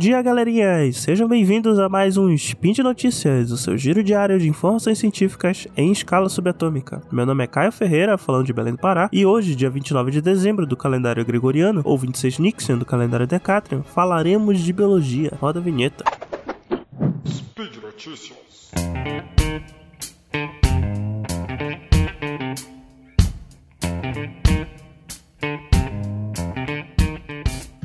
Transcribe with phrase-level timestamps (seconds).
[0.00, 0.96] dia, galerinhas!
[0.96, 5.68] Sejam bem-vindos a mais um Spin de Notícias, o seu giro diário de informações científicas
[5.76, 7.02] em escala subatômica.
[7.12, 10.22] Meu nome é Caio Ferreira, falando de Belém do Pará, e hoje, dia 29 de
[10.22, 15.32] dezembro do calendário gregoriano, ou 26 Nixon do calendário Decatrian, falaremos de biologia.
[15.38, 16.02] Roda a vinheta.
[17.26, 18.70] Speed Notícias.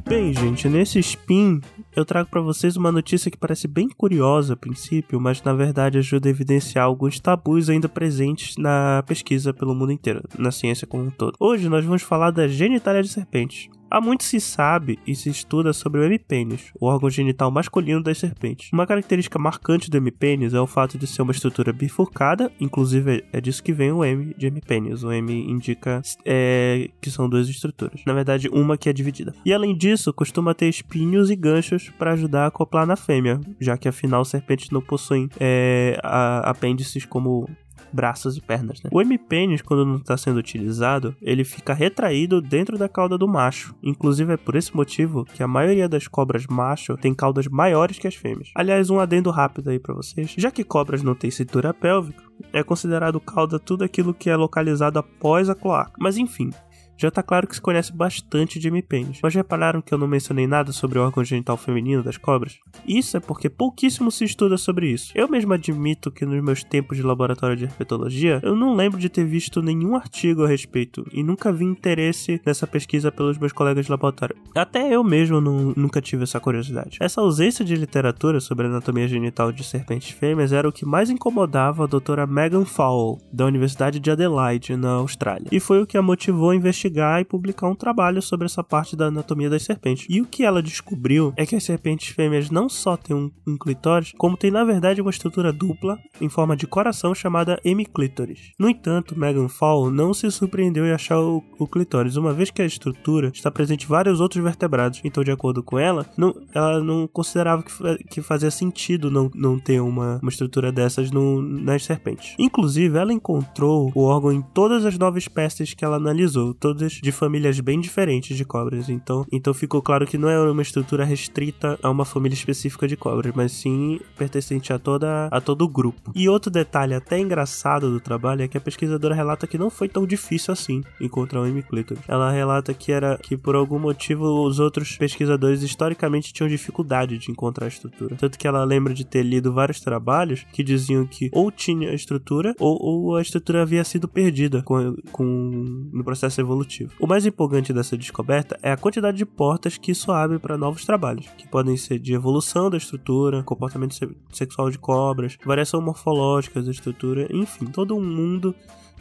[0.08, 1.60] Bem, gente, nesse spin
[1.96, 5.98] eu trago para vocês uma notícia que parece bem curiosa a princípio, mas na verdade
[5.98, 11.04] ajuda a evidenciar alguns tabus ainda presentes na pesquisa pelo mundo inteiro, na ciência como
[11.06, 11.36] um todo.
[11.40, 13.70] Hoje nós vamos falar da genitália de serpentes.
[13.90, 18.18] Há muito se sabe e se estuda sobre o hemipênis, o órgão genital masculino das
[18.18, 18.70] serpentes.
[18.74, 23.40] Uma característica marcante do hemipênis é o fato de ser uma estrutura bifurcada, inclusive é
[23.40, 25.04] disso que vem o M de hemipênis.
[25.04, 28.02] O M indica é, que são duas estruturas.
[28.06, 29.34] Na verdade, uma que é dividida.
[29.46, 33.78] E além disso, costuma ter espinhos e ganchos para ajudar a acoplar na fêmea, já
[33.78, 37.48] que afinal serpentes não possuem é, apêndices como
[37.92, 38.90] braços e pernas, né?
[38.92, 43.76] O hemipênis, quando não está sendo utilizado, ele fica retraído dentro da cauda do macho.
[43.84, 48.08] Inclusive é por esse motivo que a maioria das cobras macho tem caudas maiores que
[48.08, 48.52] as fêmeas.
[48.56, 50.34] Aliás, um adendo rápido aí para vocês.
[50.38, 55.00] Já que cobras não têm cintura pélvica, é considerado cauda tudo aquilo que é localizado
[55.00, 55.94] após a cloaca.
[56.00, 56.50] Mas enfim,
[56.98, 59.20] já tá claro que se conhece bastante de hemipênis.
[59.22, 62.58] Mas repararam que eu não mencionei nada sobre o órgão genital feminino das cobras?
[62.88, 65.12] Isso é porque pouquíssimo se estuda sobre isso.
[65.16, 69.10] Eu mesmo admito que nos meus tempos de laboratório de herpetologia, eu não lembro de
[69.10, 73.86] ter visto nenhum artigo a respeito e nunca vi interesse nessa pesquisa pelos meus colegas
[73.86, 74.36] de laboratório.
[74.56, 76.98] Até eu mesmo não, nunca tive essa curiosidade.
[77.02, 81.10] Essa ausência de literatura sobre a anatomia genital de serpentes fêmeas era o que mais
[81.10, 85.98] incomodava a doutora Megan Fowle, da Universidade de Adelaide, na Austrália, e foi o que
[85.98, 89.64] a motivou a investigar investigar e publicar um trabalho sobre essa parte da anatomia das
[89.64, 90.06] serpentes.
[90.10, 93.58] E o que ela descobriu é que as serpentes fêmeas não só têm um, um
[93.58, 98.52] clitóris, como tem na verdade uma estrutura dupla em forma de coração chamada hemiclítoris.
[98.60, 102.62] No entanto, Megan Fall não se surpreendeu em achar o, o clitóris, uma vez que
[102.62, 105.02] a estrutura está presente em vários outros vertebrados.
[105.04, 107.72] Então, de acordo com ela, não, ela não considerava que,
[108.10, 112.36] que fazia sentido não, não ter uma, uma estrutura dessas no, nas serpentes.
[112.38, 117.12] Inclusive, ela encontrou o órgão em todas as nove espécies que ela analisou, todas de
[117.12, 118.90] famílias bem diferentes de cobras.
[118.90, 122.98] Então, então ficou claro que não é uma estrutura restrita a uma família específica de
[122.98, 126.12] cobras, mas sim pertencente a toda a todo o grupo.
[126.14, 129.88] E outro detalhe até engraçado do trabalho é que a pesquisadora relata que não foi
[129.88, 132.04] tão difícil assim encontrar um hemiclítoris.
[132.08, 137.32] Ela relata que era que por algum motivo os outros pesquisadores historicamente tinham dificuldade de
[137.32, 138.16] encontrar a estrutura.
[138.16, 141.94] Tanto que ela lembra de ter lido vários trabalhos que diziam que ou tinha a
[141.94, 146.65] estrutura ou, ou a estrutura havia sido perdida com, com no processo evolutivo
[147.00, 150.86] o mais empolgante dessa descoberta é a quantidade de portas que isso abre para novos
[150.86, 153.96] trabalhos, que podem ser de evolução da estrutura, comportamento
[154.32, 158.56] sexual de cobras, variação morfológica da estrutura, enfim, todo um mundo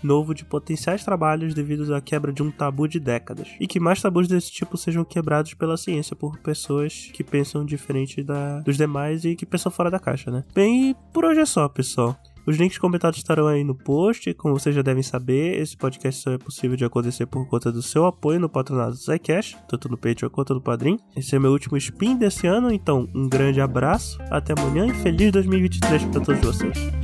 [0.05, 3.49] novo de potenciais trabalhos devido à quebra de um tabu de décadas.
[3.59, 8.23] E que mais tabus desse tipo sejam quebrados pela ciência por pessoas que pensam diferente
[8.23, 10.45] da, dos demais e que pensam fora da caixa, né?
[10.55, 12.17] Bem, por hoje é só, pessoal.
[12.47, 14.33] Os links comentados estarão aí no post.
[14.35, 17.83] Como vocês já devem saber, esse podcast só é possível de acontecer por conta do
[17.83, 20.99] seu apoio no patronato do Zycast, tanto no Patreon quanto no Padrim.
[21.17, 25.33] Esse é meu último spin desse ano, então um grande abraço, até amanhã e feliz
[25.33, 27.04] 2023 para todos vocês.